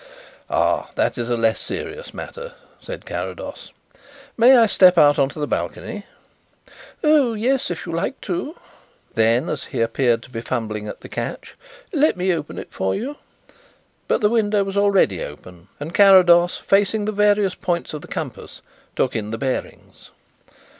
[0.49, 3.71] "Ah, that is a less serious matter," said Carrados.
[4.35, 6.07] "May I step out on to the balcony?"
[7.03, 8.55] "Oh yes, if you like to."
[9.13, 11.55] Then, as he appeared to be fumbling at the catch,
[11.93, 13.17] "Let me open it for you."
[14.07, 18.63] But the window was already open, and Carrados, facing the various points of the compass,
[18.95, 20.09] took in the bearings.